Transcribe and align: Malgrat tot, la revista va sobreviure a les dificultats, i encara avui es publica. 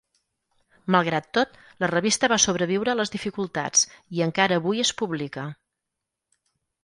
Malgrat 0.93 1.27
tot, 1.37 1.59
la 1.83 1.89
revista 1.91 2.29
va 2.31 2.39
sobreviure 2.45 2.93
a 2.93 2.97
les 3.01 3.13
dificultats, 3.15 3.85
i 4.19 4.23
encara 4.29 4.57
avui 4.61 4.83
es 4.87 4.93
publica. 5.03 5.45